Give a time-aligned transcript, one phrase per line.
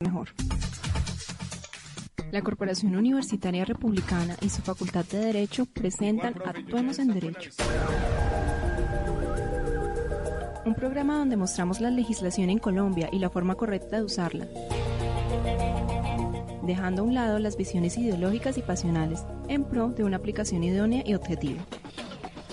[0.00, 0.30] mejor.
[2.32, 7.50] La Corporación Universitaria Republicana y su Facultad de Derecho presentan Actuemos en Derecho.
[10.64, 14.48] Un programa donde mostramos la legislación en Colombia y la forma correcta de usarla,
[16.62, 21.02] dejando a un lado las visiones ideológicas y pasionales en pro de una aplicación idónea
[21.04, 21.66] y objetiva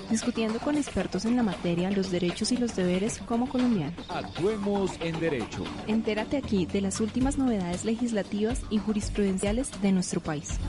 [0.10, 3.94] discutiendo con expertos en la materia los derechos y los deberes como colombiano.
[4.10, 5.64] Actuemos en Derecho.
[5.88, 10.60] Entérate aquí de las últimas novedades legislativas y jurisprudenciales de nuestro país.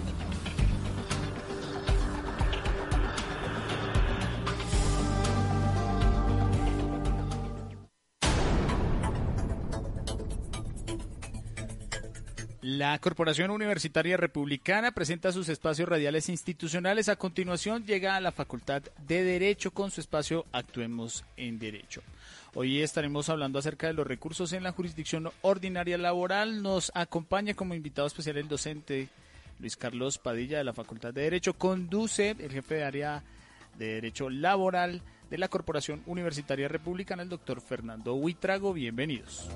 [12.71, 17.09] La Corporación Universitaria Republicana presenta sus espacios radiales institucionales.
[17.09, 22.03] A continuación llega a la Facultad de Derecho con su espacio Actuemos en Derecho.
[22.53, 26.63] Hoy estaremos hablando acerca de los recursos en la jurisdicción ordinaria laboral.
[26.63, 29.09] Nos acompaña como invitado especial el docente
[29.61, 31.55] Luis Carlos Padilla de la Facultad de Derecho.
[31.55, 33.25] Conduce el jefe de área
[33.79, 38.75] de Derecho Laboral de la Corporación Universitaria Republicana, el doctor Fernando Huitrago.
[38.75, 39.49] Bienvenidos.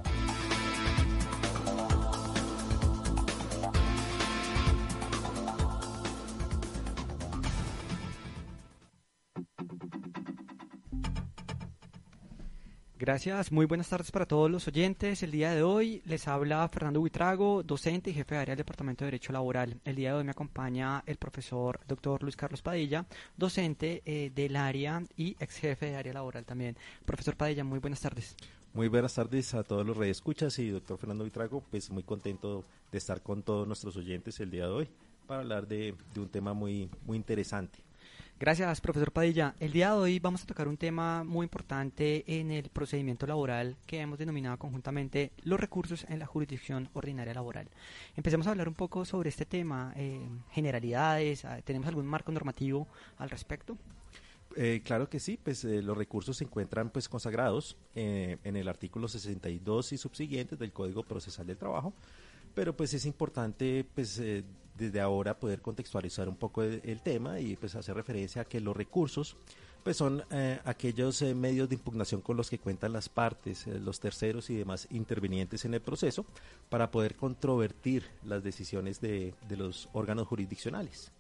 [13.03, 15.25] Gracias, muy buenas tardes para todos los oyentes.
[15.25, 19.05] El día de hoy les habla Fernando Buitrago, docente y jefe de área del Departamento
[19.05, 19.81] de Derecho Laboral.
[19.85, 23.05] El día de hoy me acompaña el profesor doctor Luis Carlos Padilla,
[23.37, 26.77] docente eh, del área y ex jefe de área laboral también.
[27.05, 28.37] Profesor Padilla, muy buenas tardes.
[28.73, 32.99] Muy buenas tardes a todos los escuchas y doctor Fernando Buitrago, pues muy contento de
[32.99, 34.89] estar con todos nuestros oyentes el día de hoy
[35.27, 37.81] para hablar de, de un tema muy, muy interesante.
[38.39, 39.55] Gracias, profesor Padilla.
[39.61, 43.77] El día de hoy vamos a tocar un tema muy importante en el procedimiento laboral
[43.87, 47.69] que hemos denominado conjuntamente los recursos en la jurisdicción ordinaria laboral.
[48.17, 50.21] Empecemos a hablar un poco sobre este tema, eh,
[50.51, 52.89] generalidades, ah, ¿tenemos algún marco normativo
[53.19, 53.79] al respecto?
[54.57, 59.07] Eh, claro que sí, pues eh, los recursos se encuentran pues consagrados en el artículo
[59.07, 61.95] 62 y subsiguientes del Código Procesal del Trabajo,
[62.55, 64.21] pero pues es importante pues
[64.83, 68.77] desde ahora poder contextualizar un poco el, tema y pues hacer referencia a que los
[68.77, 69.37] recursos
[69.83, 73.81] pues son eh, aquellos eh, medios de impugnación con los que cuentan las partes, eh,
[73.81, 76.25] los terceros y demás intervinientes en el proceso
[76.69, 81.11] para poder controvertir las decisiones de, de los órganos jurisdiccionales.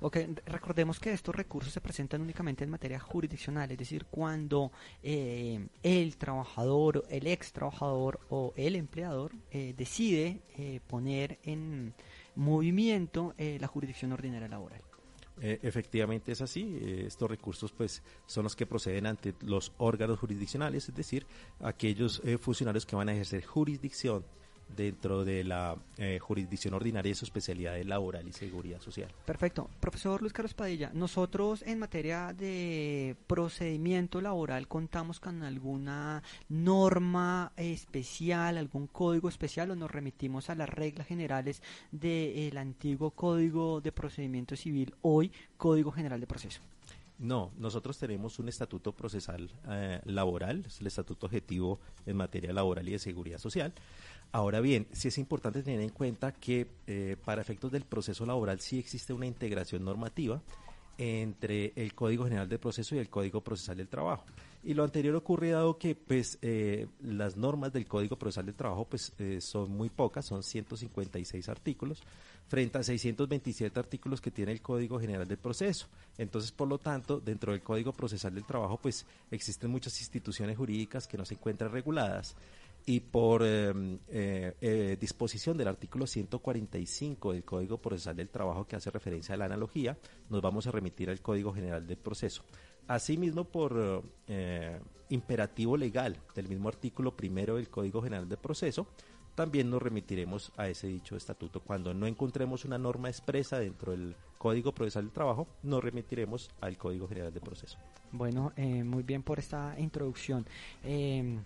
[0.00, 4.70] Ok, recordemos que estos recursos se presentan únicamente en materia jurisdiccional, es decir, cuando
[5.02, 10.40] el trabajador, el ex trabajador o el empleador decide
[10.86, 11.94] poner en
[12.38, 14.80] movimiento eh, la jurisdicción ordinaria laboral.
[15.40, 16.78] Eh, efectivamente es así.
[16.80, 21.26] Eh, estos recursos, pues, son los que proceden ante los órganos jurisdiccionales, es decir,
[21.60, 24.24] aquellos funcionarios que van a ejercer jurisdicción
[24.76, 29.10] dentro de la eh, jurisdicción ordinaria y su especialidad de laboral y seguridad social.
[29.24, 29.68] Perfecto.
[29.80, 38.58] Profesor Luis Carlos Padilla, nosotros en materia de procedimiento laboral contamos con alguna norma especial,
[38.58, 44.56] algún código especial o nos remitimos a las reglas generales del antiguo Código de Procedimiento
[44.56, 46.60] Civil, hoy Código General de Proceso.
[47.18, 52.92] No, nosotros tenemos un estatuto procesal eh, laboral, el estatuto objetivo en materia laboral y
[52.92, 53.74] de seguridad social,
[54.30, 58.60] Ahora bien, sí es importante tener en cuenta que eh, para efectos del proceso laboral
[58.60, 60.42] sí existe una integración normativa
[60.98, 64.24] entre el Código General de Proceso y el Código Procesal del Trabajo.
[64.62, 68.86] Y lo anterior ocurre dado que pues eh, las normas del Código Procesal del Trabajo
[68.86, 72.02] pues eh, son muy pocas, son 156 artículos
[72.48, 75.86] frente a 627 artículos que tiene el Código General del Proceso.
[76.16, 81.06] Entonces, por lo tanto, dentro del Código Procesal del Trabajo pues existen muchas instituciones jurídicas
[81.06, 82.34] que no se encuentran reguladas
[82.88, 88.76] y por em, eh, eh, disposición del artículo 145 del Código Procesal del Trabajo que
[88.76, 89.98] hace referencia a la analogía,
[90.30, 92.44] nos vamos a remitir al Código General del Proceso.
[92.88, 94.80] Asimismo, por eh,
[95.10, 98.86] imperativo legal del mismo artículo primero del Código General del Proceso,
[99.34, 101.60] también nos remitiremos a ese dicho estatuto.
[101.60, 106.76] Cuando no encontremos una norma expresa dentro del Código Procesal del Trabajo, nos remitiremos al
[106.76, 107.78] Código General del Proceso.
[108.10, 110.44] Bueno, muy bien por esta introducción.
[110.82, 111.44] Em,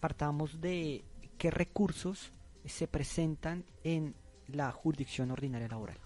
[0.00, 1.04] partamos de
[1.36, 2.32] qué recursos
[2.64, 4.14] se presentan en
[4.48, 5.98] la jurisdicción ordinaria laboral?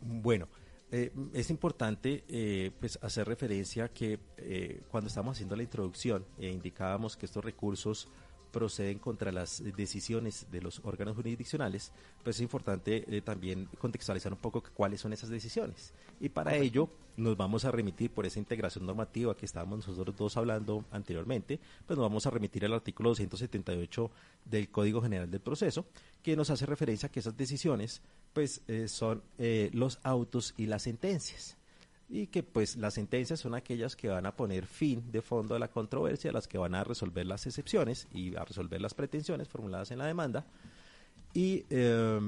[0.00, 0.48] Bueno,
[0.90, 6.24] eh, es importante eh, pues hacer referencia a que eh, cuando estamos haciendo la introducción
[6.38, 8.08] indicábamos que estos recursos
[8.48, 11.92] proceden contra las decisiones de los órganos jurisdiccionales,
[12.22, 15.92] pues es importante eh, también contextualizar un poco cuáles son esas decisiones.
[16.20, 20.36] Y para ello nos vamos a remitir por esa integración normativa que estábamos nosotros dos
[20.36, 24.10] hablando anteriormente, pues nos vamos a remitir al artículo 278
[24.44, 25.86] del Código General del Proceso,
[26.22, 28.02] que nos hace referencia a que esas decisiones
[28.32, 31.56] pues eh, son eh, los autos y las sentencias.
[32.10, 35.58] Y que pues las sentencias son aquellas que van a poner fin de fondo a
[35.58, 39.90] la controversia, las que van a resolver las excepciones y a resolver las pretensiones formuladas
[39.90, 40.46] en la demanda.
[41.34, 42.20] Y eh,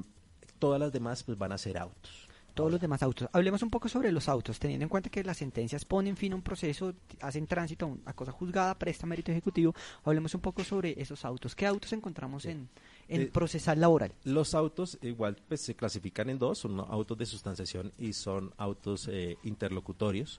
[0.58, 2.30] todas las demás pues van a ser autos
[2.61, 3.27] todos los demás autos.
[3.33, 6.37] Hablemos un poco sobre los autos, teniendo en cuenta que las sentencias ponen fin a
[6.37, 6.93] un proceso,
[7.23, 9.75] hacen tránsito a cosa juzgada, presta mérito ejecutivo.
[10.05, 11.55] Hablemos un poco sobre esos autos.
[11.55, 12.69] ¿Qué autos encontramos en,
[13.09, 14.12] en eh, procesal laboral?
[14.25, 19.09] Los autos igual pues, se clasifican en dos, son autos de sustanciación y son autos
[19.09, 20.39] eh, interlocutorios.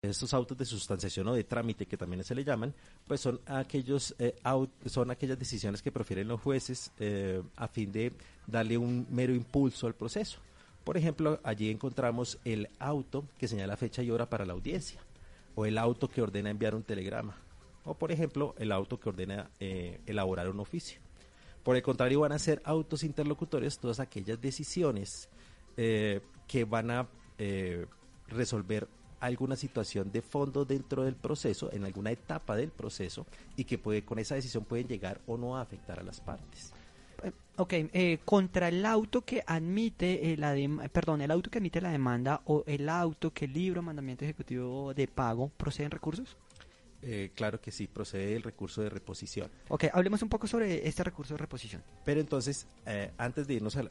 [0.00, 2.72] Estos autos de sustanciación o de trámite que también se le llaman,
[3.06, 4.36] pues son aquellos eh,
[4.86, 6.92] son aquellas decisiones que prefieren los jueces
[7.56, 8.12] a fin de
[8.46, 10.38] darle un mero impulso al proceso.
[10.88, 14.98] Por ejemplo, allí encontramos el auto que señala fecha y hora para la audiencia,
[15.54, 17.36] o el auto que ordena enviar un telegrama,
[17.84, 20.98] o por ejemplo, el auto que ordena eh, elaborar un oficio.
[21.62, 25.28] Por el contrario, van a ser autos interlocutores todas aquellas decisiones
[25.76, 27.06] eh, que van a
[27.36, 27.84] eh,
[28.28, 28.88] resolver
[29.20, 33.26] alguna situación de fondo dentro del proceso, en alguna etapa del proceso,
[33.56, 36.72] y que puede, con esa decisión pueden llegar o no a afectar a las partes.
[37.56, 40.54] Ok, eh, contra el auto que admite eh, la
[40.90, 45.08] perdón, el auto que admite la demanda o el auto que libra mandamiento ejecutivo de
[45.08, 46.36] pago, ¿proceden recursos?
[47.02, 49.50] Eh, claro que sí, procede el recurso de reposición.
[49.68, 51.82] Ok, hablemos un poco sobre este recurso de reposición.
[52.04, 52.66] Pero entonces,
[53.16, 53.90] antes de irnos al,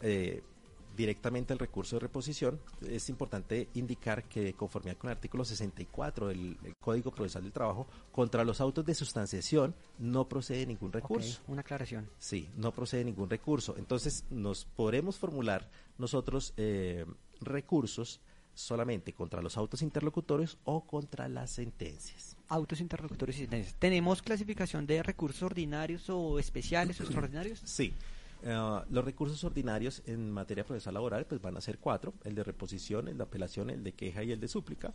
[0.98, 6.30] directamente el recurso de reposición, es importante indicar que de conformidad con el artículo 64
[6.30, 11.42] del, Código Procesal del Trabajo, contra los autos de sustanciación no procede ningún recurso.
[11.48, 12.10] una aclaración.
[12.18, 13.76] Sí, no procede ningún recurso.
[13.78, 17.06] Entonces, nos podremos formular nosotros eh,
[17.42, 18.20] recursos
[18.56, 22.36] solamente contra los autos interlocutorios o contra las sentencias.
[22.48, 23.76] Autos interlocutorios y sentencias.
[23.76, 27.62] ¿Tenemos clasificación de recursos ordinarios o especiales o extraordinarios?
[27.66, 27.94] Sí.
[28.44, 32.44] Eh, los recursos ordinarios en materia procesal laboral pues van a ser cuatro, el de
[32.44, 34.94] reposición, el de apelación, el de queja y el de súplica.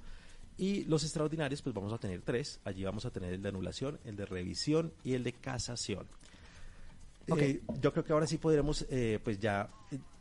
[0.56, 3.98] Y los extraordinarios pues vamos a tener tres, allí vamos a tener el de anulación,
[4.04, 6.06] el de revisión y el de casación.
[7.36, 9.70] Eh, yo creo que ahora sí podremos eh, pues ya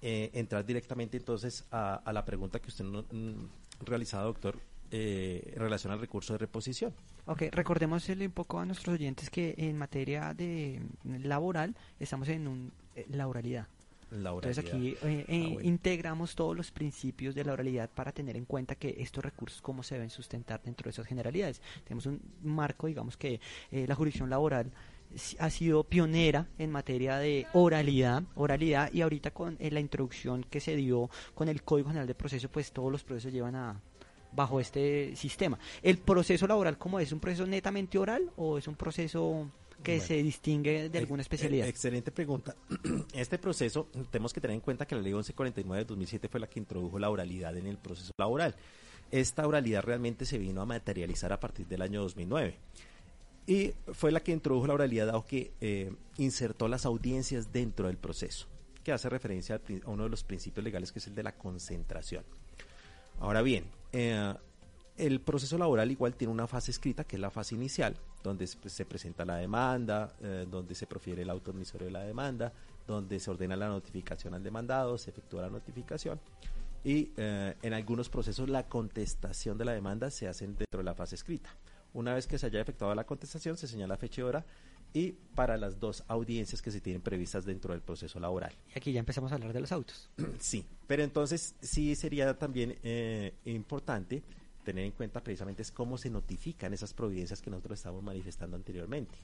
[0.02, 4.60] entrar directamente entonces a, la pregunta que usted nos mm, realizado, doctor,
[4.92, 6.94] en relación al recurso de reposición.
[7.26, 12.72] Ok, recordémosle un poco a nuestros oyentes que en materia de laboral estamos en un
[12.96, 13.68] eh, la oralidad.
[14.12, 18.44] Entonces aquí eh, eh, ah, integramos todos los principios de la oralidad para tener en
[18.44, 21.62] cuenta que estos recursos cómo se deben sustentar dentro de esas generalidades.
[21.86, 23.40] Tenemos un marco, digamos que
[23.72, 24.74] la jurisdicción laboral
[25.40, 30.76] ha sido pionera en materia de oralidad, oralidad y ahorita con la introducción que se
[30.76, 33.82] dio con el Código General de Proceso, pues todos los procesos llevan a
[34.34, 35.58] bajo este sistema.
[35.82, 37.12] ¿El proceso laboral cómo es?
[37.12, 39.50] ¿Un proceso netamente oral o es un proceso
[39.84, 41.68] que se distingue de alguna especialidad?
[41.68, 42.56] excelente pregunta.
[43.14, 46.48] Este proceso, tenemos que tener en cuenta que la ley 1149 de 2007 fue la
[46.48, 48.56] que introdujo la oralidad en el proceso laboral.
[49.12, 52.58] Esta oralidad realmente se vino a materializar a partir del año 2009.
[53.48, 57.98] Y fue la que introdujo la oralidad, dado que eh, insertó las audiencias dentro del
[57.98, 58.48] proceso,
[58.84, 62.24] que hace referencia a uno de los principios legales que es el de la concentración.
[63.20, 64.34] Ahora bien, eh,
[65.02, 68.86] el proceso laboral igual tiene una fase escrita, que es la fase inicial, donde se
[68.86, 72.54] presenta la demanda, eh, donde se profiere el auto admisorio de la demanda,
[72.86, 76.20] donde se ordena la notificación al demandado, se efectúa la notificación
[76.84, 80.94] y eh, en algunos procesos la contestación de la demanda se hace dentro de la
[80.94, 81.50] fase escrita.
[81.94, 84.46] Una vez que se haya efectuado la contestación, se señala fecha y hora
[84.94, 88.54] y para las dos audiencias que se tienen previstas dentro del proceso laboral.
[88.76, 90.10] Y aquí ya empezamos a hablar de los autos.
[90.40, 94.22] Sí, pero entonces sí sería también eh, importante
[94.64, 99.18] tener en cuenta precisamente es cómo se notifican esas providencias que nosotros estamos manifestando anteriormente.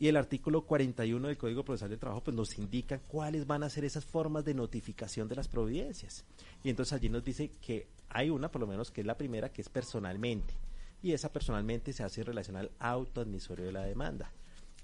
[0.00, 3.70] Y el artículo 41 del Código Procesal del Trabajo pues nos indica cuáles van a
[3.70, 6.24] ser esas formas de notificación de las providencias.
[6.62, 9.50] Y entonces allí nos dice que hay una, por lo menos, que es la primera,
[9.50, 10.54] que es personalmente.
[11.02, 14.30] Y esa personalmente se hace en relación al auto admisorio de la demanda.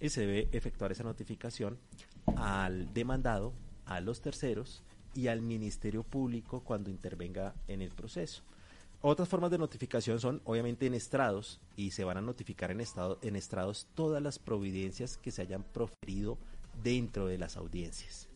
[0.00, 1.78] Y se debe efectuar esa notificación
[2.37, 3.52] al demandado,
[3.87, 4.82] a los terceros
[5.14, 8.42] y al Ministerio Público cuando intervenga en el proceso.
[9.06, 13.18] Otras formas de notificación son obviamente en estrados y se van a notificar en, estado,
[13.20, 16.38] en estrados todas las providencias que se hayan proferido
[16.82, 18.30] dentro de las audiencias.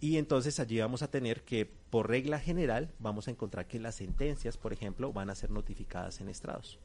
[0.00, 3.94] Y entonces allí vamos a tener que, por regla general, vamos a encontrar que las
[3.94, 6.78] sentencias, por ejemplo, van a ser notificadas en estrados.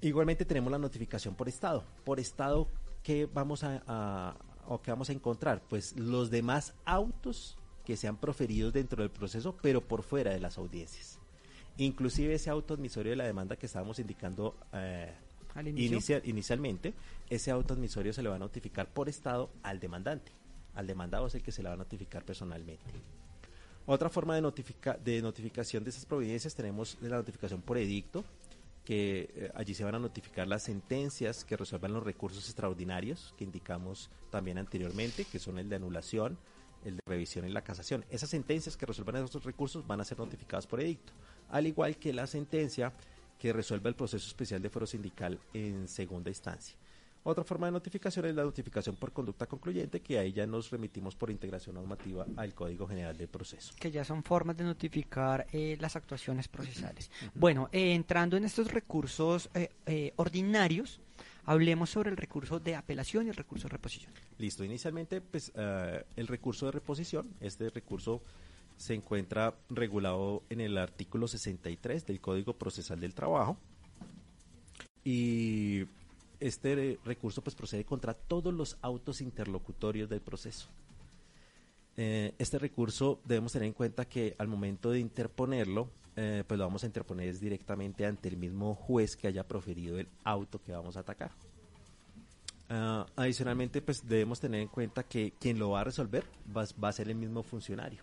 [0.00, 1.84] Igualmente tenemos la notificación por estado.
[2.02, 2.66] Por estado,
[3.02, 5.60] ¿qué vamos a, o qué vamos a encontrar?
[5.68, 10.58] Pues los demás autos que sean proferidos dentro del proceso, pero por fuera de las
[10.58, 11.18] audiencias.
[11.78, 15.12] Inclusive ese auto admisorio de la demanda que estábamos indicando eh,
[15.64, 16.94] inicialmente,
[17.28, 20.32] ese auto admisorio se le va a notificar por estado al demandante.
[20.74, 22.84] Al demandado es el que se le va a notificar personalmente.
[23.86, 24.52] Otra forma de,
[25.04, 28.24] de notificación de esas providencias tenemos la notificación por edicto,
[28.84, 33.44] que eh, allí se van a notificar las sentencias que resuelvan los recursos extraordinarios que
[33.44, 36.38] indicamos también anteriormente, que son el de anulación,
[36.84, 38.04] el de revisión y la casación.
[38.10, 41.12] Esas sentencias que resuelvan esos recursos van a ser notificadas por edicto,
[41.50, 42.92] al igual que la sentencia
[43.38, 46.76] que resuelva el proceso especial de fuero sindical en segunda instancia.
[47.24, 51.14] Otra forma de notificación es la notificación por conducta concluyente, que ahí ya nos remitimos
[51.14, 53.74] por integración normativa al Código General del Proceso.
[53.78, 57.12] Que ya son formas de notificar eh, las actuaciones procesales.
[57.34, 61.00] Bueno, eh, entrando en estos recursos eh, ordinarios,
[61.44, 64.12] hablemos sobre el recurso de apelación y el recurso de reposición.
[64.38, 68.22] Listo, inicialmente pues el recurso de reposición, este recurso
[68.76, 73.56] se encuentra regulado en el artículo 63 del Código Procesal del Trabajo
[75.04, 75.84] y
[76.40, 80.68] este recurso pues procede contra todos los autos interlocutorios del proceso.
[81.96, 86.64] Eh, este recurso debemos tener en cuenta que al momento de interponerlo, eh, pues lo
[86.64, 90.96] vamos a interponer directamente ante el mismo juez que haya proferido el auto que vamos
[90.96, 91.32] a atacar.
[92.74, 96.24] Ah, adicionalmente, pues debemos tener en cuenta que quien lo va a resolver
[96.56, 98.02] va, a ser el mismo funcionario.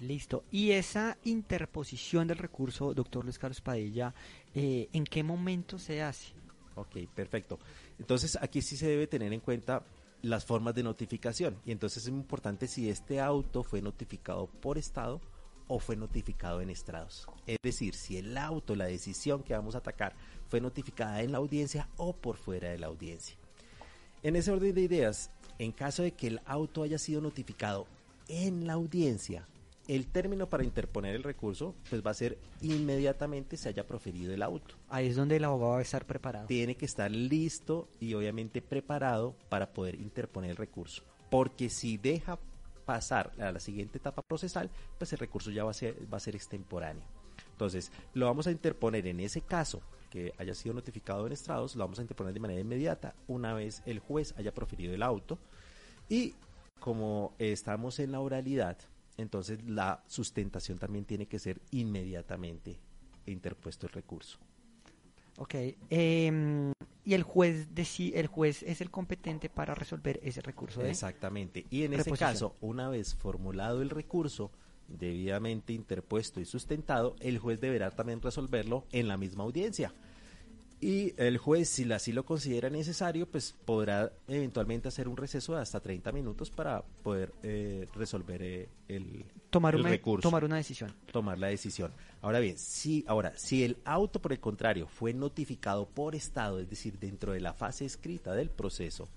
[0.00, 0.44] Listo.
[0.50, 4.14] ¿Y esa interposición del recurso, doctor Luis Carlos Padilla,
[4.54, 6.32] eh, en qué momento se hace?
[6.74, 7.58] Ok, perfecto.
[7.98, 9.82] Entonces aquí sí se debe tener en cuenta
[10.22, 15.20] las formas de notificación y entonces es importante si este auto fue notificado por estado
[15.68, 17.26] o fue notificado en estrados.
[17.46, 20.14] Es decir, si el auto, la decisión que vamos a atacar
[20.48, 23.36] fue notificada en la audiencia o por fuera de la audiencia.
[24.22, 27.86] En ese orden de ideas, en caso de que el auto haya sido notificado
[28.28, 29.46] en la audiencia
[29.88, 34.42] el término para interponer el recurso pues va a ser inmediatamente se haya proferido el
[34.42, 34.74] auto.
[34.88, 36.46] Ahí es donde el abogado va a estar preparado.
[36.46, 41.02] Tiene que estar listo y obviamente preparado para poder interponer el recurso.
[41.30, 42.38] Porque si deja
[42.84, 46.20] pasar a la siguiente etapa procesal, pues el recurso ya va a ser, va a
[46.20, 47.04] ser extemporáneo.
[47.52, 51.84] Entonces, lo vamos a interponer en ese caso que haya sido notificado en estrados, lo
[51.84, 55.38] vamos a interponer de manera inmediata una vez el juez haya proferido el auto.
[56.08, 56.34] Y
[56.80, 58.76] como estamos en la oralidad,
[59.16, 62.78] entonces la sustentación también tiene que ser inmediatamente
[63.26, 64.38] interpuesto el recurso.
[65.38, 65.54] Ok.
[65.90, 66.72] Em,
[67.04, 70.82] y el juez, el juez es el competente para resolver ese recurso.
[70.82, 71.66] Exactamente.
[71.70, 74.50] Y en ese caso, una vez formulado el recurso,
[74.88, 79.92] debidamente interpuesto y sustentado, el juez deberá también resolverlo en la misma audiencia.
[80.82, 85.62] Y el juez, si así lo considera necesario, pues podrá eventualmente hacer un receso de
[85.62, 90.28] hasta 30 minutos para poder eh, resolver eh, el, tomar una, recurso.
[90.28, 90.92] Tomar una decisión.
[91.12, 91.92] Tomar la decisión.
[92.20, 96.68] Ahora bien, si, ahora, si el auto, por el contrario, fue notificado por Estado, es
[96.68, 99.08] decir, dentro de la fase escrita del proceso,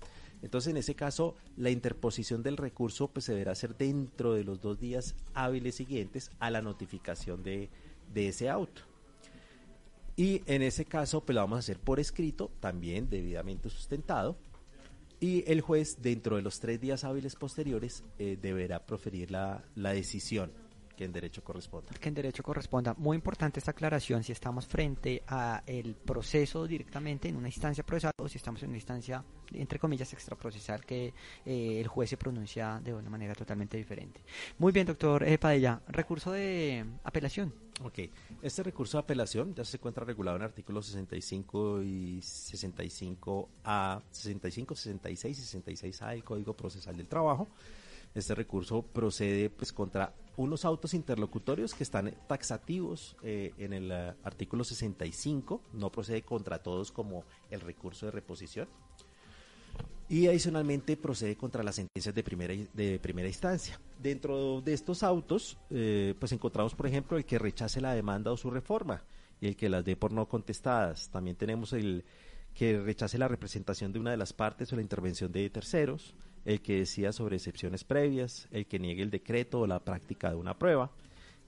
[0.42, 4.60] entonces en ese caso la interposición del recurso pues se deberá hacer dentro de los
[4.60, 7.70] dos días hábiles siguientes a la notificación de,
[8.14, 8.82] de ese auto.
[10.16, 14.38] Y en ese caso, pues lo vamos a hacer por escrito, también debidamente sustentado.
[15.20, 19.92] Y el juez, dentro de los tres días hábiles posteriores, eh, deberá proferir la, la
[19.92, 20.52] decisión
[20.96, 21.92] que en derecho corresponda.
[22.00, 22.94] Que en derecho corresponda.
[22.94, 28.12] Muy importante esta aclaración si estamos frente a el proceso directamente en una instancia procesal
[28.18, 29.22] o si estamos en una instancia,
[29.52, 31.12] entre comillas, extraprocesal que
[31.44, 34.22] eh, el juez se pronuncia de una manera totalmente diferente.
[34.58, 35.82] Muy bien, doctor eh, Padilla.
[35.88, 37.52] Recurso de apelación.
[37.82, 37.98] Ok.
[38.40, 45.38] Este recurso de apelación ya se encuentra regulado en artículos 65 y 65A, 65, 66
[45.38, 47.48] y 66A del Código Procesal del Trabajo.
[48.14, 54.14] Este recurso procede pues contra unos autos interlocutorios que están taxativos eh, en el eh,
[54.22, 58.68] artículo 65, no procede contra todos como el recurso de reposición.
[60.08, 63.80] Y adicionalmente procede contra las sentencias de primera, de primera instancia.
[64.00, 68.36] Dentro de estos autos, eh, pues encontramos, por ejemplo, el que rechace la demanda o
[68.36, 69.02] su reforma
[69.40, 71.08] y el que las dé por no contestadas.
[71.10, 72.04] También tenemos el
[72.54, 76.14] que rechace la representación de una de las partes o la intervención de terceros,
[76.46, 80.36] el que decida sobre excepciones previas, el que niegue el decreto o la práctica de
[80.36, 80.92] una prueba,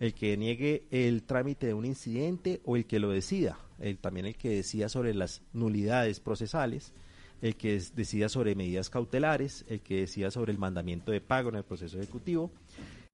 [0.01, 4.27] el que niegue el trámite de un incidente o el que lo decida, el, también
[4.27, 6.93] el que decida sobre las nulidades procesales,
[7.41, 11.55] el que decida sobre medidas cautelares, el que decida sobre el mandamiento de pago en
[11.55, 12.51] el proceso ejecutivo,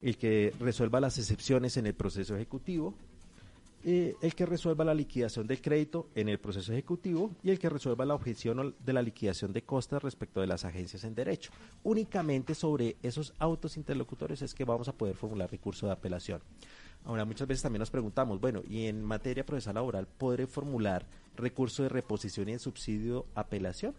[0.00, 2.94] el que resuelva las excepciones en el proceso ejecutivo,
[3.84, 7.68] eh, el que resuelva la liquidación del crédito en el proceso ejecutivo y el que
[7.68, 11.50] resuelva la objeción de la liquidación de costas respecto de las agencias en derecho.
[11.82, 16.40] Únicamente sobre esos autos interlocutores es que vamos a poder formular recurso de apelación.
[17.04, 21.04] Ahora, muchas veces también nos preguntamos, bueno, ¿y en materia procesal laboral podré formular
[21.36, 23.94] recurso de reposición y en subsidio apelación?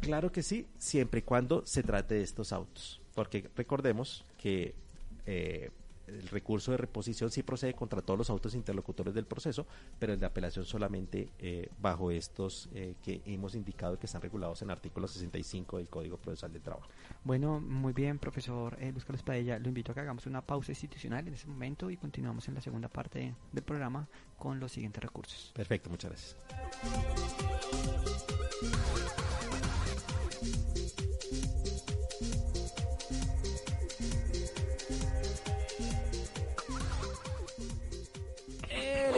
[0.00, 4.74] Claro que sí, siempre y cuando se trate de estos autos, porque recordemos que
[5.24, 5.70] eh,
[6.18, 9.66] el recurso de reposición sí procede contra todos los autos interlocutores del proceso,
[9.98, 14.62] pero el de apelación solamente eh, bajo estos eh, que hemos indicado que están regulados
[14.62, 16.88] en el artículo 65 del Código Procesal del Trabajo.
[17.24, 19.58] Bueno, muy bien, profesor eh, Luis Carlos Padilla.
[19.58, 22.60] Lo invito a que hagamos una pausa institucional en ese momento y continuamos en la
[22.60, 25.52] segunda parte del programa con los siguientes recursos.
[25.54, 26.36] Perfecto, muchas gracias.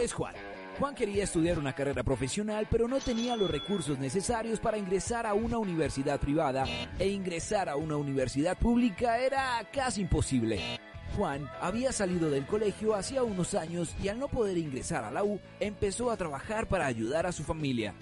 [0.03, 0.35] Es Juan.
[0.79, 5.33] Juan quería estudiar una carrera profesional, pero no tenía los recursos necesarios para ingresar a
[5.33, 6.65] una universidad privada
[6.97, 10.59] e ingresar a una universidad pública era casi imposible.
[11.15, 15.23] Juan había salido del colegio hacía unos años y al no poder ingresar a la
[15.23, 17.93] U, empezó a trabajar para ayudar a su familia.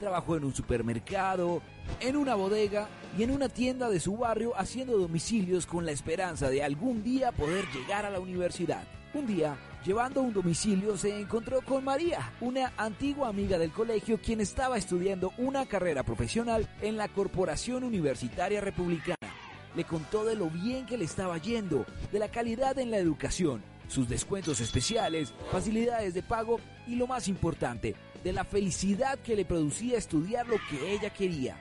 [0.00, 1.62] Trabajó en un supermercado,
[2.00, 6.50] en una bodega y en una tienda de su barrio haciendo domicilios con la esperanza
[6.50, 8.82] de algún día poder llegar a la universidad.
[9.16, 14.42] Un día, llevando un domicilio, se encontró con María, una antigua amiga del colegio quien
[14.42, 19.16] estaba estudiando una carrera profesional en la Corporación Universitaria Republicana.
[19.74, 23.62] Le contó de lo bien que le estaba yendo, de la calidad en la educación,
[23.88, 29.46] sus descuentos especiales, facilidades de pago y lo más importante, de la felicidad que le
[29.46, 31.56] producía estudiar lo que ella quería.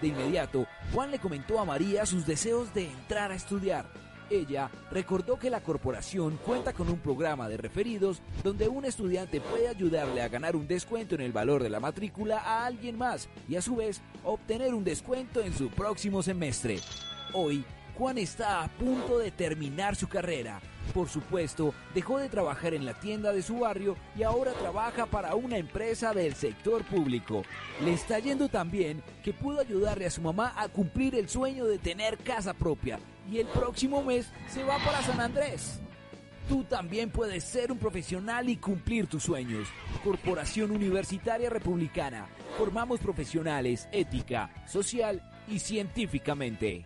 [0.00, 0.64] De inmediato,
[0.94, 3.90] Juan le comentó a María sus deseos de entrar a estudiar
[4.30, 9.68] ella recordó que la corporación cuenta con un programa de referidos donde un estudiante puede
[9.68, 13.56] ayudarle a ganar un descuento en el valor de la matrícula a alguien más y
[13.56, 16.78] a su vez obtener un descuento en su próximo semestre.
[17.32, 17.64] Hoy,
[17.96, 20.60] Juan está a punto de terminar su carrera.
[20.94, 25.34] Por supuesto, dejó de trabajar en la tienda de su barrio y ahora trabaja para
[25.34, 27.42] una empresa del sector público.
[27.84, 31.66] Le está yendo tan bien que pudo ayudarle a su mamá a cumplir el sueño
[31.66, 32.98] de tener casa propia
[33.30, 35.80] y el próximo mes se va para San Andrés.
[36.48, 39.68] Tú también puedes ser un profesional y cumplir tus sueños.
[40.02, 42.26] Corporación Universitaria Republicana.
[42.58, 46.82] Formamos profesionales ética, social y científicamente.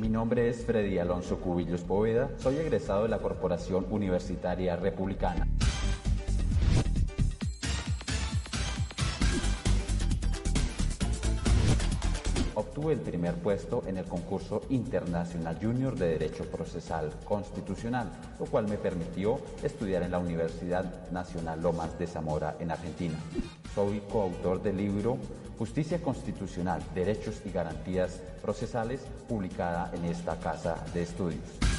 [0.00, 5.46] Mi nombre es Freddy Alonso Cubillos Poveda, soy egresado de la Corporación Universitaria Republicana.
[12.80, 18.68] Obtuve el primer puesto en el concurso internacional junior de Derecho Procesal Constitucional, lo cual
[18.68, 23.18] me permitió estudiar en la Universidad Nacional Lomas de Zamora en Argentina.
[23.74, 25.18] Soy coautor del libro
[25.58, 31.69] Justicia Constitucional, Derechos y Garantías Procesales, publicada en esta casa de estudios.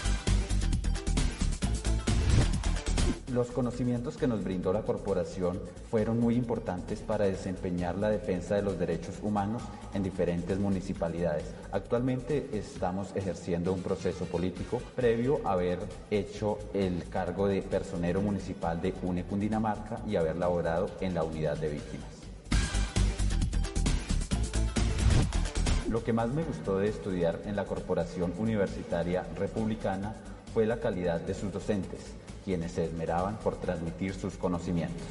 [3.32, 5.58] Los conocimientos que nos brindó la corporación
[5.90, 9.64] fueron muy importantes para desempeñar la defensa de los derechos humanos
[9.94, 11.46] en diferentes municipalidades.
[11.72, 18.82] Actualmente estamos ejerciendo un proceso político previo a haber hecho el cargo de personero municipal
[18.82, 22.10] de UNE Cundinamarca y haber laborado en la unidad de víctimas.
[25.88, 30.16] Lo que más me gustó de estudiar en la Corporación Universitaria Republicana
[30.54, 32.02] fue la calidad de sus docentes
[32.44, 35.08] quienes se esmeraban por transmitir sus conocimientos.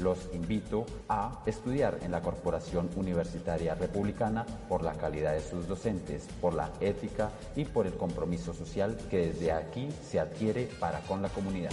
[0.00, 6.26] Los invito a estudiar en la Corporación Universitaria Republicana por la calidad de sus docentes,
[6.40, 11.22] por la ética y por el compromiso social que desde aquí se adquiere para con
[11.22, 11.70] la comunidad.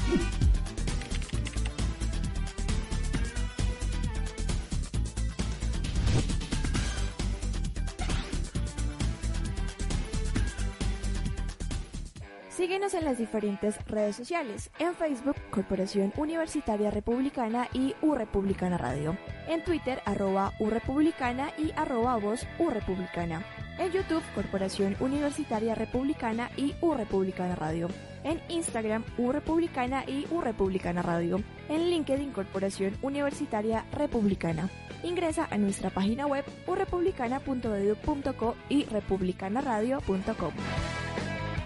[12.61, 14.69] Síguenos en las diferentes redes sociales.
[14.77, 19.17] En Facebook, Corporación Universitaria Republicana y Republicana Radio.
[19.47, 23.43] En Twitter, arroba Republicana y arroba voz Republicana.
[23.79, 27.87] En YouTube, Corporación Universitaria Republicana y Republicana Radio.
[28.23, 31.41] En Instagram, Republicana y Republicana Radio.
[31.67, 34.69] En LinkedIn, Corporación Universitaria Republicana.
[35.01, 40.53] Ingresa a nuestra página web urepublicana.edu.co y republicanaradio.com.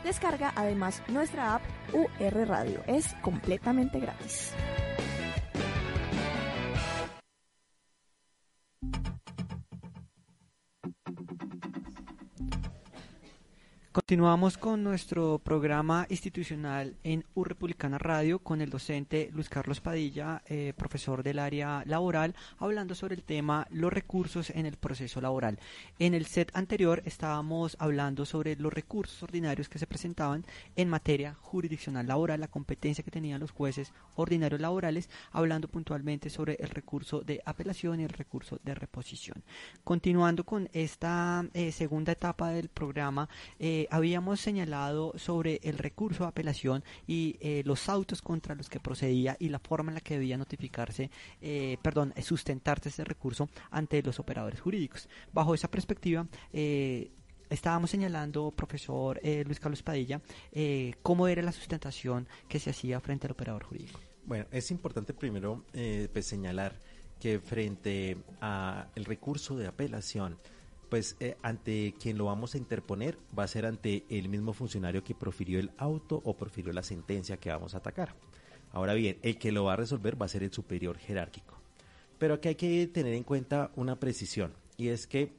[0.06, 2.84] Descarga además nuestra app UR Radio.
[2.86, 4.54] Es completamente gratis.
[13.96, 20.74] Continuamos con nuestro programa institucional en U Radio con el docente Luis Carlos Padilla, eh,
[20.76, 25.60] profesor del área laboral, hablando sobre el tema los recursos en el proceso laboral.
[25.98, 31.38] En el set anterior estábamos hablando sobre los recursos ordinarios que se presentaban en materia
[31.40, 37.22] jurisdiccional laboral, la competencia que tenían los jueces ordinarios laborales, hablando puntualmente sobre el recurso
[37.22, 39.42] de apelación y el recurso de reposición.
[39.86, 46.30] Continuando con esta eh, segunda etapa del programa, eh, habíamos señalado sobre el recurso de
[46.30, 50.16] apelación y eh, los autos contra los que procedía y la forma en la que
[50.16, 51.10] debía notificarse,
[51.42, 55.08] eh, perdón, sustentarse ese recurso ante los operadores jurídicos.
[55.34, 57.12] Bajo esa perspectiva, eh,
[57.50, 60.22] estábamos señalando, profesor Luis Carlos Padilla,
[61.02, 64.00] cómo era la sustentación que se hacía frente al operador jurídico.
[64.26, 65.64] Bueno, es importante primero
[66.12, 66.80] pues, señalar
[67.20, 70.38] que frente al recurso de apelación,
[70.90, 75.04] pues eh, ante quien lo vamos a interponer va a ser ante el mismo funcionario
[75.04, 78.16] que profirió el auto o profirió la sentencia que vamos a atacar.
[78.72, 81.56] Ahora bien, el que lo va a resolver va a ser el superior jerárquico.
[82.18, 85.34] Pero aquí hay que tener en cuenta una precisión y es que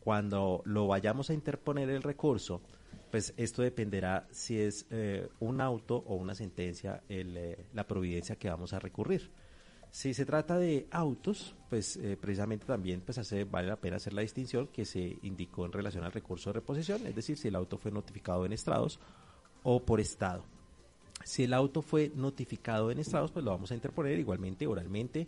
[0.00, 2.62] cuando lo vayamos a interponer el recurso,
[3.10, 8.50] pues esto dependerá si es eh, un auto o una sentencia eh, la providencia que
[8.50, 9.30] vamos a recurrir.
[9.90, 13.18] Si se trata de autos, pues eh, precisamente también pues
[13.50, 17.06] vale la pena hacer la distinción que se indicó en relación al recurso de reposición,
[17.06, 19.00] es decir, si el auto fue notificado en estrados
[19.62, 20.44] o por estado.
[21.24, 25.26] Si el auto fue notificado en estrados, pues lo vamos a interponer igualmente oralmente,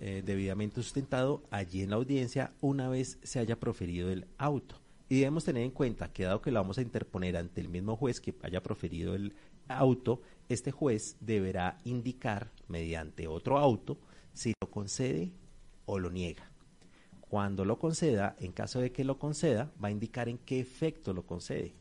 [0.00, 4.76] eh, debidamente sustentado allí en la audiencia una vez se haya proferido el auto.
[5.08, 7.96] Y debemos tener en cuenta que dado que lo vamos a interponer ante el mismo
[7.96, 9.34] juez que haya proferido el
[9.68, 13.98] auto, este juez deberá indicar mediante otro auto
[14.34, 15.32] si lo concede
[15.86, 16.50] o lo niega.
[17.28, 21.12] Cuando lo conceda, en caso de que lo conceda, va a indicar en qué efecto
[21.12, 21.74] lo concede.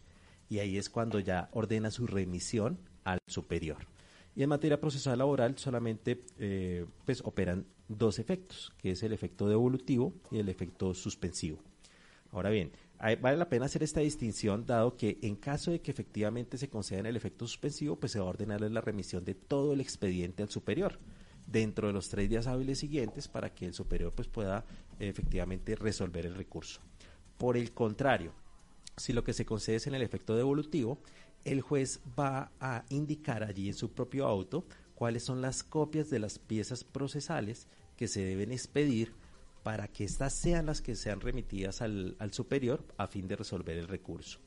[0.50, 3.88] Y ahí es cuando ya ordena su remisión al superior.
[4.36, 9.48] Y en materia procesal laboral solamente eh, pues operan dos efectos, que es el efecto
[9.48, 11.60] devolutivo y el efecto suspensivo.
[12.32, 16.58] Ahora bien, vale la pena hacer esta distinción dado que en caso de que efectivamente
[16.58, 19.82] se conceda el efecto suspensivo, pues se va a ordenar la remisión de todo el
[19.82, 21.00] expediente al superior
[21.46, 24.66] dentro de los tres días hábiles siguientes para que el superior pues pueda
[25.00, 26.82] efectivamente resolver el recurso.
[27.38, 28.34] Por el contrario,
[28.98, 31.00] si lo que se concede es en el efecto devolutivo,
[31.46, 36.20] el juez va a indicar allí en su propio auto cuáles son las copias de
[36.20, 39.14] las piezas procesales que se deben expedir
[39.64, 43.88] para que éstas sean las que sean remitidas al, superior a fin de resolver el
[43.88, 44.40] recurso.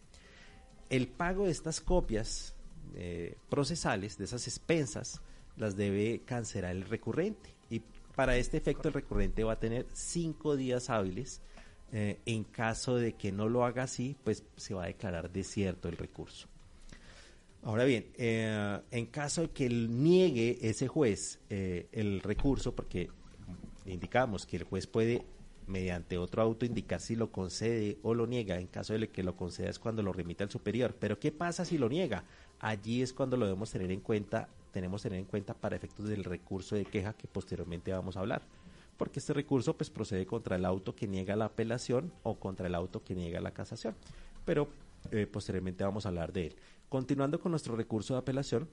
[0.88, 2.54] El pago de estas copias
[2.94, 5.20] eh, procesales, de esas expensas,
[5.56, 7.54] las debe cancelar el recurrente.
[7.68, 7.82] Y
[8.16, 11.42] para este efecto el recurrente va a tener cinco días hábiles.
[11.92, 15.88] Eh, en caso de que no lo haga así, pues se va a declarar desierto
[15.88, 16.48] el recurso.
[17.62, 23.10] Ahora bien, eh, en caso de que niegue ese juez el recurso, porque
[23.92, 25.24] indicamos que el juez puede
[25.66, 28.58] mediante otro auto indicar si lo concede o lo niega.
[28.58, 30.94] En caso de que lo conceda es cuando lo remite al superior.
[30.98, 32.24] Pero ¿qué pasa si lo niega?
[32.58, 36.24] Allí es cuando lo debemos tener en cuenta, tenemos tener en cuenta para efectos del
[36.24, 38.42] recurso de queja que posteriormente vamos a hablar.
[38.96, 42.74] Porque este recurso pues procede contra el auto que niega la apelación o contra el
[42.74, 43.94] auto que niega la casación.
[44.44, 44.68] Pero
[45.10, 46.56] eh, posteriormente vamos a hablar de él.
[46.88, 48.68] Continuando con nuestro recurso de apelación,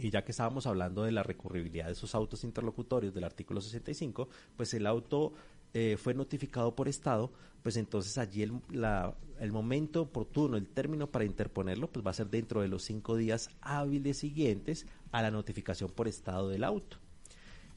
[0.00, 4.28] y ya que estábamos hablando de la recurribilidad de esos autos interlocutorios del artículo 65,
[4.56, 5.34] pues el auto
[5.74, 7.30] eh, fue notificado por Estado,
[7.62, 8.52] pues entonces allí el,
[9.40, 13.14] el, momento oportuno, el término para interponerlo, pues va a ser dentro de los cinco
[13.14, 16.96] días hábiles siguientes a la notificación por Estado del auto.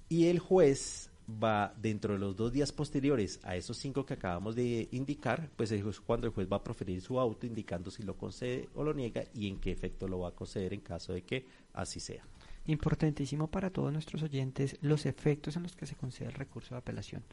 [0.07, 4.55] Y el juez va dentro de los dos días posteriores a esos cinco que acabamos
[4.55, 8.17] de indicar, pues es cuando el juez va a proferir su auto indicando si lo
[8.17, 11.23] concede o lo niega y en qué efecto lo va a conceder en caso de
[11.23, 12.23] que así sea.
[12.65, 16.79] Importantísimo para todos nuestros oyentes los efectos en los que se concede el recurso de
[16.79, 17.23] apelación.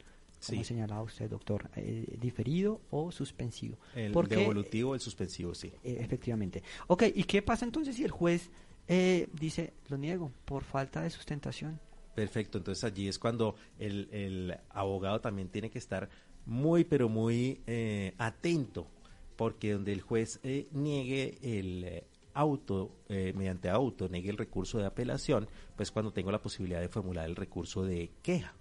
[0.45, 3.77] Como señalaba usted, doctor, eh, diferido o suspensivo.
[3.95, 5.71] El devolutivo o el suspensivo, sí.
[5.83, 6.63] Eh, efectivamente.
[6.87, 8.49] Ok, ¿y qué pasa entonces si el juez
[8.87, 11.79] eh, dice, lo niego, por falta de sustentación?
[12.15, 16.09] Perfecto, entonces allí es cuando el, el abogado también tiene que estar
[16.45, 17.61] muy, pero muy
[18.17, 18.87] atento
[19.41, 24.77] porque donde el juez eh, niegue el eh, auto, eh, mediante auto, niegue el recurso
[24.77, 28.53] de apelación, pues cuando tengo la posibilidad de formular el recurso de queja.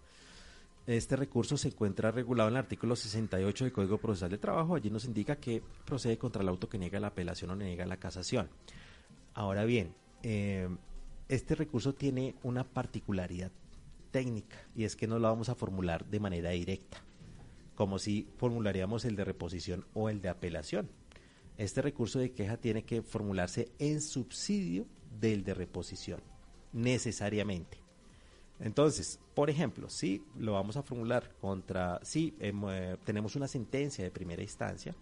[0.87, 4.75] Este recurso se encuentra regulado en el artículo 68 del Código Procesal de Trabajo.
[4.75, 7.99] Allí nos indica que procede contra el auto que niega la apelación o niega la
[7.99, 8.49] casación.
[9.35, 10.69] Ahora bien, eh,
[11.29, 13.53] este recurso tiene una particularidad
[14.11, 17.05] técnica y es que no lo vamos a formular de manera directa,
[17.77, 20.91] como si formularíamos el de reposición o el de apelación.
[21.61, 24.87] Este recurso de queja tiene que formularse en subsidio
[25.21, 26.23] del de reposición,
[26.73, 27.77] necesariamente.
[28.61, 34.03] Entonces, por ejemplo, si lo vamos a formular contra, si em, eh, tenemos una sentencia
[34.03, 34.95] de primera instancia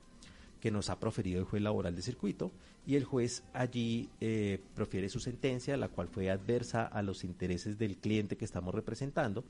[0.61, 2.51] que nos ha proferido el juez laboral de circuito
[2.85, 7.79] y el juez allí eh, profiere su sentencia, la cual fue adversa a los intereses
[7.79, 9.45] del cliente que estamos representando,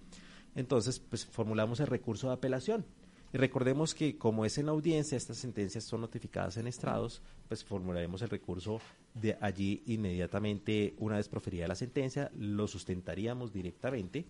[0.54, 2.84] entonces pues formulamos el recurso de apelación.
[3.32, 7.62] Y recordemos que como es en la audiencia, estas sentencias son notificadas en estrados, pues
[7.64, 8.80] formularemos el recurso
[9.14, 14.24] de allí inmediatamente una vez proferida la sentencia, lo sustentaríamos directamente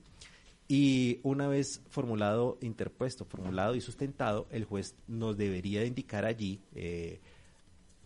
[0.67, 7.21] y una vez formulado, interpuesto, formulado y sustentado, el juez nos debería indicar allí eh,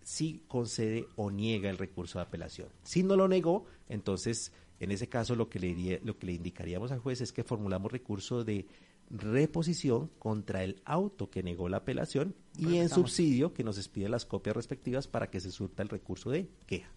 [0.02, 2.68] si concede o niega el recurso de apelación.
[2.85, 6.33] Si no lo negó, entonces en ese caso lo que le, diría, lo que le
[6.35, 8.66] indicaríamos al juez es que formulamos recurso de
[9.12, 14.25] reposición contra el auto que negó la apelación y en subsidio que nos expide las
[14.25, 16.90] copias respectivas para que se surta el recurso de queja.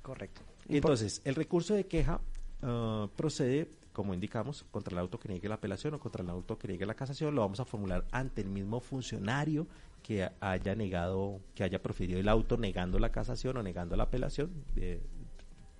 [0.00, 0.40] Correcto.
[0.68, 2.20] Entonces, el recurso de queja
[2.62, 6.58] ah, procede, como indicamos, contra el auto que niegue la apelación o contra el auto
[6.58, 9.66] que niegue la casación, lo vamos a formular ante el mismo funcionario
[10.02, 14.50] que haya negado, que haya proferido el auto negando la casación o negando la apelación,
[14.76, 15.00] eh,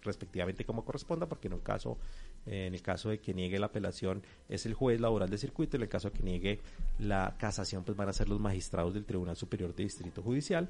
[0.03, 1.99] respectivamente como corresponda, porque en un caso
[2.47, 5.83] en el caso de que niegue la apelación es el juez laboral de circuito, en
[5.83, 6.61] el caso de que niegue
[6.99, 10.69] la casación pues van a ser los magistrados del Tribunal Superior de Distrito Judicial.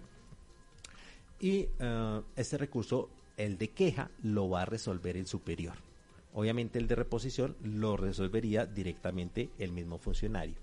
[1.41, 5.75] Y eh, este recurso, el de queja, lo va a resolver el superior.
[6.35, 10.57] Obviamente el de reposición lo resolvería directamente el mismo funcionario.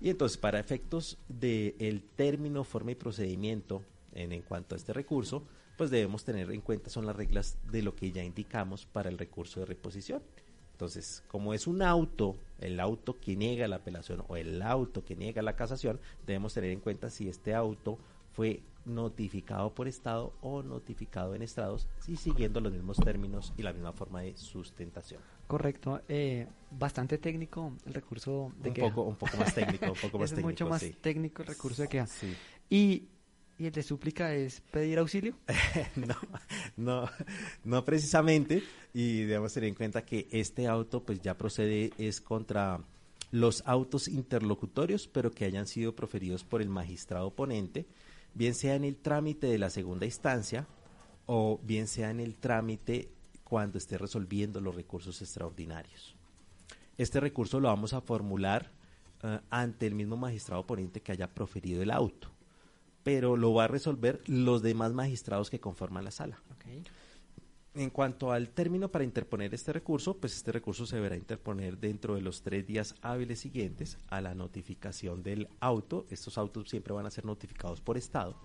[0.00, 5.46] Y entonces, para efectos del término, forma y procedimiento en, en cuanto a este recurso,
[5.76, 9.18] pues debemos tener en cuenta son las reglas de lo que ya indicamos para el
[9.18, 10.22] recurso de reposición.
[10.84, 15.16] Entonces, como es un auto, el auto que niega la apelación o el auto que
[15.16, 17.98] niega la casación, debemos tener en cuenta si este auto
[18.32, 23.72] fue notificado por Estado o notificado en estados y siguiendo los mismos términos y la
[23.72, 25.22] misma forma de sustentación.
[25.46, 28.88] Correcto, eh, bastante técnico el recurso de un queja.
[28.88, 30.48] Poco, un poco más técnico, un poco más es técnico.
[30.50, 30.94] mucho más sí.
[31.00, 32.06] técnico el recurso de queja.
[32.06, 32.36] Sí.
[32.68, 33.08] Y,
[33.58, 35.34] y el de súplica es pedir auxilio.
[35.96, 36.16] no,
[36.76, 37.10] no,
[37.64, 38.62] no precisamente.
[38.92, 42.80] Y debemos tener en cuenta que este auto pues ya procede es contra
[43.30, 47.86] los autos interlocutorios, pero que hayan sido proferidos por el magistrado ponente,
[48.32, 50.66] bien sea en el trámite de la segunda instancia
[51.26, 53.08] o bien sea en el trámite
[53.42, 56.14] cuando esté resolviendo los recursos extraordinarios.
[56.96, 58.70] Este recurso lo vamos a formular
[59.22, 62.30] eh, ante el mismo magistrado ponente que haya proferido el auto,
[63.04, 66.42] pero lo va a resolver los demás magistrados que conforman la sala.
[67.74, 72.14] En cuanto al término para interponer este recurso, pues este recurso se deberá interponer dentro
[72.14, 76.06] de los tres días hábiles siguientes a la notificación del auto.
[76.08, 78.36] Estos autos siempre van a ser notificados por Estado.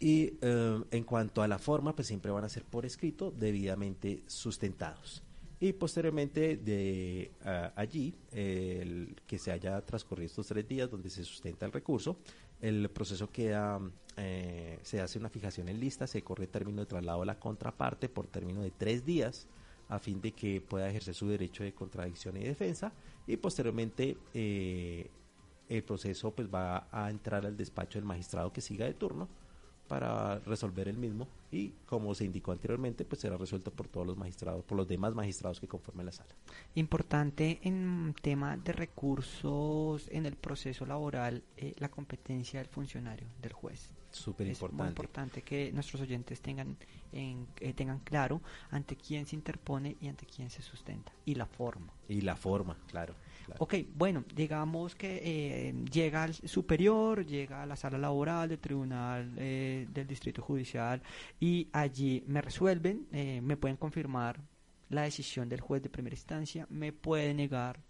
[0.00, 4.22] Y eh, en cuanto a la forma, pues siempre van a ser por escrito, debidamente
[4.26, 5.22] sustentados.
[5.60, 11.10] Y posteriormente de uh, allí, eh, el, que se haya transcurrido estos tres días donde
[11.10, 12.18] se sustenta el recurso,
[12.60, 13.80] el proceso queda,
[14.16, 18.08] eh, se hace una fijación en lista, se corre término de traslado a la contraparte
[18.08, 19.46] por término de tres días
[19.88, 22.92] a fin de que pueda ejercer su derecho de contradicción y defensa
[23.26, 25.10] y posteriormente eh,
[25.68, 29.28] el proceso pues va a entrar al despacho del magistrado que siga de turno
[29.86, 34.16] para resolver el mismo y como se indicó anteriormente pues será resuelto por todos los
[34.16, 36.34] magistrados por los demás magistrados que conforman la sala.
[36.74, 43.52] Importante en tema de recursos en el proceso laboral eh, la competencia del funcionario del
[43.52, 43.90] juez.
[44.10, 44.88] Súper es muy importante.
[44.88, 46.76] importante que nuestros oyentes tengan
[47.12, 51.46] en, eh, tengan claro ante quién se interpone y ante quién se sustenta y la
[51.46, 51.92] forma.
[52.08, 53.62] Y la forma claro, claro.
[53.62, 59.30] Ok, bueno, digamos que eh, llega al superior, llega a la sala laboral del tribunal
[59.36, 61.02] eh, del distrito judicial
[61.40, 64.40] y allí me resuelven, eh, me pueden confirmar
[64.88, 67.80] la decisión del juez de primera instancia, me puede negar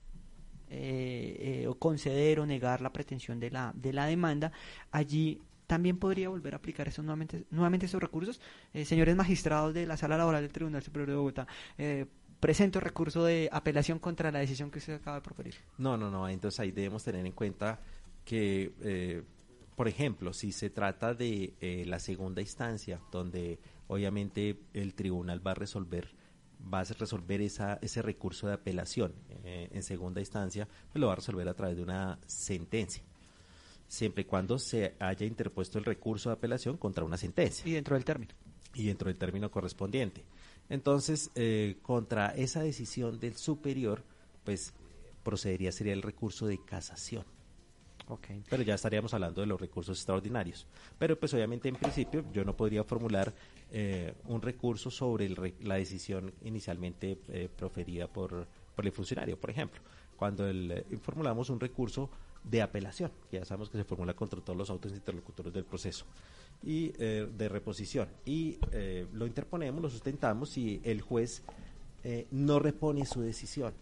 [0.70, 4.52] eh, eh, o conceder o negar la pretensión de la, de la demanda.
[4.90, 8.40] Allí también podría volver a aplicar esos nuevamente, nuevamente esos recursos.
[8.72, 12.06] Eh, señores magistrados de la sala laboral del Tribunal Superior de Bogotá, eh,
[12.40, 15.54] presento recurso de apelación contra la decisión que usted acaba de proferir.
[15.78, 16.28] No, no, no.
[16.28, 17.78] Entonces ahí debemos tener en cuenta
[18.24, 19.24] que
[19.78, 25.52] por ejemplo, si se trata de eh, la segunda instancia, donde obviamente el tribunal va
[25.52, 26.08] a resolver
[26.60, 29.14] va a resolver esa, ese recurso de apelación
[29.44, 33.04] eh, en segunda instancia, pues lo va a resolver a través de una sentencia,
[33.86, 37.64] siempre y cuando se haya interpuesto el recurso de apelación contra una sentencia.
[37.64, 38.34] Y dentro del término.
[38.74, 40.24] Y dentro del término correspondiente.
[40.68, 44.02] Entonces, eh, contra esa decisión del superior,
[44.42, 44.74] pues
[45.22, 47.37] procedería sería el recurso de casación.
[48.10, 48.42] Okay.
[48.48, 50.66] Pero ya estaríamos hablando de los recursos extraordinarios.
[50.98, 53.32] Pero pues obviamente en principio yo no podría formular
[53.70, 55.28] eh, un recurso sobre
[55.60, 59.80] la decisión inicialmente eh, proferida por, por, el funcionario, por ejemplo.
[60.16, 62.08] Cuando el, eh, formulamos un recurso
[62.42, 66.06] de apelación, que ya sabemos que se formula contra todos los autos interlocutores del proceso,
[66.62, 68.08] y de reposición.
[68.24, 68.58] Y
[69.12, 71.42] lo interponemos, lo sustentamos y el juez
[72.30, 73.74] no repone su decisión.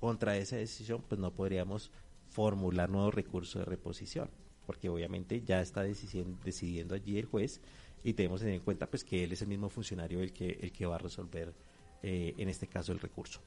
[0.00, 1.90] Contra esa decisión, pues no podríamos
[2.34, 4.28] formular nuevo recurso de reposición,
[4.66, 7.60] porque obviamente ya está decidiendo allí el juez
[8.02, 10.84] y tenemos en cuenta pues que él es el mismo funcionario el que el que
[10.84, 11.54] va a resolver
[12.02, 13.40] eh, en este caso el recurso.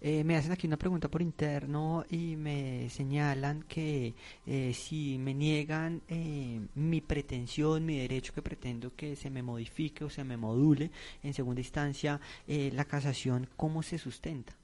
[0.00, 4.14] Eh, me hacen aquí una pregunta por interno y me señalan que
[4.46, 6.02] eh, si me niegan
[6.74, 10.90] mi pretensión, mi derecho que pretendo que se me modifique o se me module
[11.22, 14.59] en segunda instancia, la casación, ¿cómo se sustenta?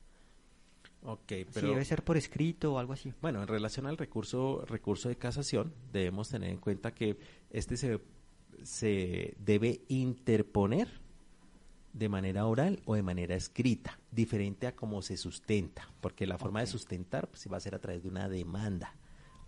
[1.07, 3.13] Okay, pero, si debe ser por escrito o algo así.
[3.23, 7.17] Bueno, en relación al recurso recurso de casación, debemos tener en cuenta que
[7.51, 8.01] este se,
[8.65, 10.89] se debe interponer
[11.93, 16.61] de manera oral o de manera escrita, diferente a cómo se sustenta, porque la forma
[16.61, 18.95] de sustentar pues, va a ser a través de una demanda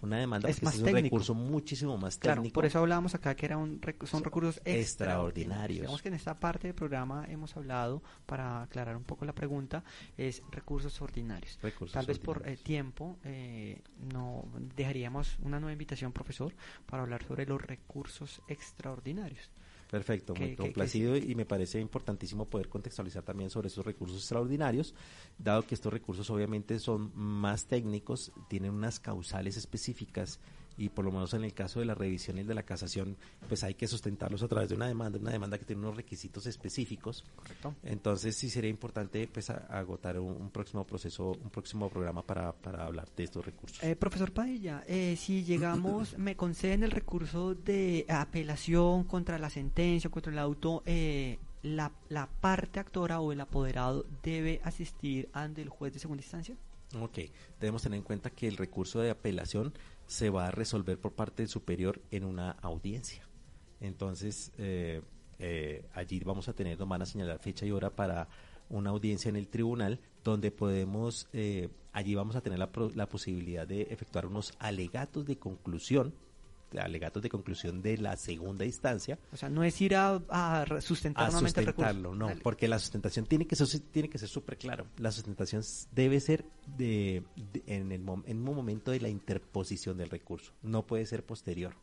[0.00, 2.54] una demanda es, más es un recurso muchísimo más técnico.
[2.54, 5.80] por eso hablábamos acá que era un son recursos extraordinarios.
[5.80, 9.82] Digamos que en esta parte del programa hemos hablado, para aclarar un poco la pregunta,
[10.16, 11.58] es recursos ordinarios.
[11.92, 13.82] Tal vez por eh, tiempo eh,
[14.12, 14.44] no
[14.76, 16.54] dejaríamos una nueva invitación, profesor,
[16.86, 19.50] para hablar sobre los recursos extraordinarios.
[19.90, 24.94] Perfecto, muy complacido y me parece importantísimo poder contextualizar también sobre esos recursos extraordinarios,
[25.38, 30.40] dado que estos recursos obviamente son más técnicos, tienen unas causales específicas
[30.78, 33.16] y por lo menos en el caso de la revisión y de la casación,
[33.48, 36.46] pues hay que sustentarlos a través de una demanda, una demanda que tiene unos requisitos
[36.46, 37.24] específicos.
[37.34, 37.74] Correcto.
[37.82, 43.08] Entonces sí sería importante pues agotar un, próximo proceso, un próximo programa para, para hablar
[43.16, 43.82] de estos recursos.
[43.82, 50.10] Eh, profesor Padilla, eh, si llegamos, me conceden el recurso de apelación contra la sentencia,
[50.10, 55.68] contra el auto, eh, la, la parte actora o el apoderado debe asistir ante el
[55.68, 56.56] juez de segunda instancia?
[57.00, 57.18] Ok,
[57.60, 59.74] debemos tener en cuenta que el recurso de apelación
[60.08, 63.28] se va a resolver por parte del superior en una audiencia.
[63.80, 65.02] Entonces, eh,
[65.38, 68.28] eh, allí vamos a tener, nos van a señalar fecha y hora para
[68.70, 73.66] una audiencia en el tribunal donde podemos, eh, allí vamos a tener la, la posibilidad
[73.66, 76.14] de efectuar unos alegatos de conclusión
[76.76, 79.18] alegatos de conclusión de la segunda instancia.
[79.32, 80.20] O sea, no es ir a,
[80.80, 84.86] sustentar nuevamente sustentarlo, no, porque la sustentación tiene que ser tiene que ser súper claro.
[84.96, 86.44] La sustentación debe ser
[86.76, 87.22] de,
[87.66, 91.74] en, el en un momento de la interposición del recurso, no puede ser posterior.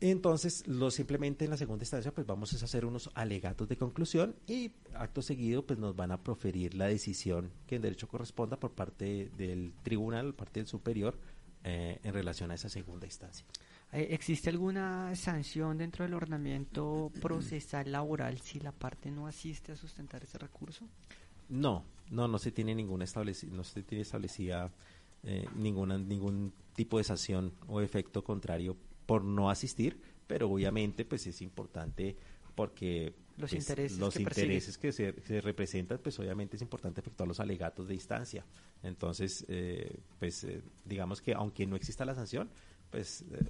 [0.00, 4.36] Entonces, lo simplemente en la segunda instancia, pues vamos a hacer unos alegatos de conclusión
[4.46, 8.72] y acto seguido, pues nos van a proferir la decisión que en derecho corresponda por
[8.72, 11.18] parte del tribunal, por parte del superior,
[11.68, 13.44] eh, en relación a esa segunda instancia.
[13.92, 19.76] Eh, ¿Existe alguna sanción dentro del ordenamiento procesal laboral si la parte no asiste a
[19.76, 20.86] sustentar ese recurso?
[21.48, 24.70] No, no, no se tiene ninguna establecida, no se tiene establecida
[25.24, 31.26] eh, ninguna, ningún tipo de sanción o efecto contrario por no asistir, pero obviamente pues
[31.26, 32.14] es importante
[32.54, 37.40] porque los intereses, los que, intereses que se, representan, pues obviamente es importante efectuar los
[37.40, 38.44] alegatos de instancia.
[38.82, 42.50] Entonces, eh, pues eh, digamos que aunque no exista la sanción,
[42.90, 43.44] pues eh,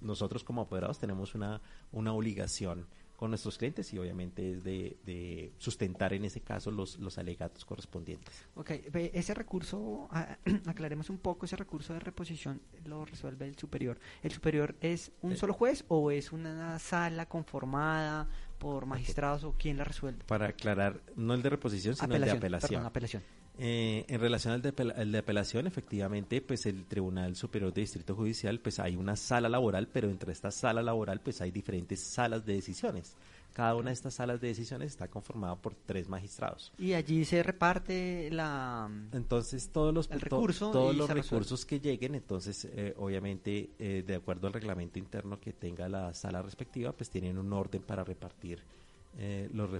[0.00, 1.60] nosotros como apoderados tenemos una,
[1.92, 7.18] una obligación con nuestros clientes y obviamente es de, sustentar en ese caso los, los
[7.18, 8.46] alegatos correspondientes.
[8.54, 13.98] Ok, ese recurso, ah, aclaremos un poco, ese recurso de reposición lo resuelve el superior.
[14.22, 19.76] ¿El superior es un solo juez o es una sala conformada por magistrados o quién
[19.76, 20.24] la resuelve?
[20.26, 22.84] Para aclarar, no el de reposición, sino el de apelación.
[22.84, 23.22] apelación.
[23.58, 28.78] Eh, en relación al de, apelación, efectivamente, pues el Tribunal Superior de Distrito Judicial, pues
[28.78, 33.16] hay una sala laboral, pero entre esta sala laboral, pues hay diferentes salas de decisiones.
[33.56, 36.74] Cada una de estas salas de decisiones está conformada por tres magistrados.
[36.76, 42.66] Y allí se reparte la entonces todos los recursos todos los recursos que lleguen, entonces
[42.66, 47.38] eh, obviamente eh, de acuerdo al reglamento interno que tenga la sala respectiva, pues tienen
[47.38, 48.62] un orden para repartir
[49.16, 49.70] eh, los,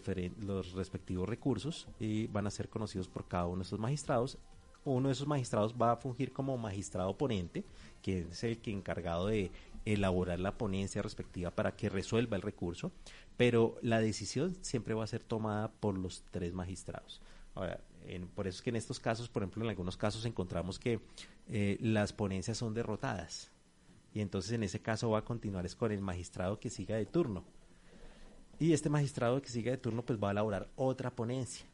[0.41, 4.39] los respectivos recursos y van a ser conocidos por cada uno de estos magistrados
[4.87, 7.65] uno de esos magistrados va a fungir como magistrado ponente,
[8.03, 9.51] que es el que encargado de
[9.87, 12.93] elaborar la ponencia respectiva para que resuelva el recurso,
[13.39, 17.23] pero la decisión siempre va a ser tomada por los tres magistrados.
[17.55, 17.81] Ahora,
[18.35, 21.01] por eso es que en estos casos, por ejemplo, en algunos casos encontramos que
[21.49, 23.51] eh, las ponencias son derrotadas
[24.17, 27.05] y entonces en ese caso va a continuar es con el magistrado que siga de
[27.05, 27.45] turno.
[28.59, 31.67] Y este magistrado que siga de turno pues va a elaborar otra ponencia.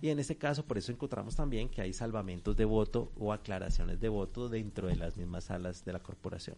[0.00, 4.00] Y en este caso, por eso encontramos también que hay salvamentos de voto o aclaraciones
[4.00, 6.56] de voto dentro de las mismas salas de la corporación.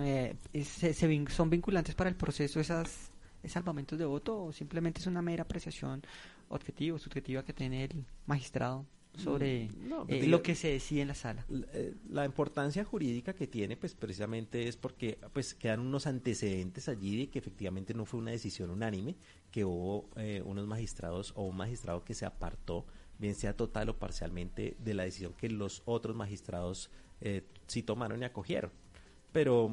[0.00, 0.36] Eh,
[1.28, 3.10] ¿Son vinculantes para el proceso esas
[3.44, 6.02] salvamentos de voto o simplemente es una mera apreciación
[6.48, 8.84] objetiva o subjetiva que tiene el magistrado
[9.18, 11.44] sobre mm, pues eh, lo que se decide en la sala.
[11.72, 17.18] Eh, la, importancia jurídica que tiene, pues precisamente es porque pues quedan unos antecedentes allí
[17.18, 19.16] de que efectivamente no fue una decisión unánime,
[19.50, 22.86] que hubo eh, unos magistrados o un magistrado que se apartó,
[23.18, 26.90] bien sea total o parcialmente, de la decisión que los otros magistrados
[27.66, 28.70] sí tomaron y acogieron.
[29.32, 29.70] Pero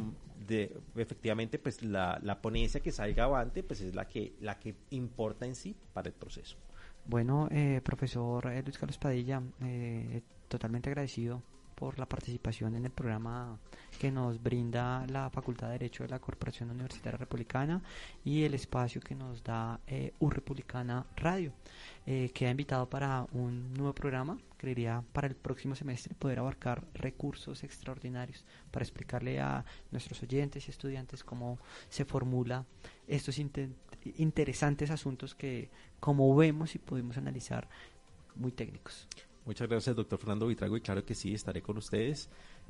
[0.47, 4.75] de, efectivamente, pues la, la ponencia que salga avante, pues es la que, la que
[4.91, 6.57] importa en sí para el proceso.
[7.05, 11.41] Bueno, eh, profesor eh, Luis Carlos Padilla, eh, totalmente agradecido
[11.75, 13.59] por la participación en el programa
[13.99, 17.81] que nos brinda la Facultad de Derecho de la Corporación Universitaria Republicana
[18.23, 21.53] y el espacio que nos da eh, Republicana Radio.
[22.05, 27.63] Eh, queda invitado para un nuevo programa, creería para el próximo semestre poder abarcar recursos
[27.63, 31.59] extraordinarios para explicarle a nuestros oyentes y estudiantes cómo
[31.89, 32.65] se formula
[33.07, 33.39] estos
[34.17, 35.69] interesantes asuntos que,
[35.99, 37.67] como vemos y pudimos analizar,
[38.35, 39.07] muy técnicos.
[39.45, 42.29] Muchas gracias, doctor Fernando Vitrago, y claro que sí, estaré con ustedes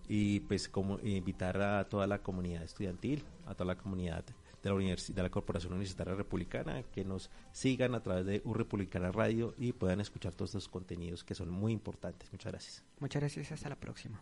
[0.10, 4.26] y pues como invitar a toda la comunidad estudiantil, a toda la comunidad
[4.62, 9.54] de la, de la Corporación Universitaria Republicana, que nos sigan a través de Republicana Radio
[9.58, 12.32] y puedan escuchar todos estos contenidos que son muy importantes.
[12.32, 12.84] Muchas gracias.
[13.00, 14.22] Muchas gracias, hasta la próxima.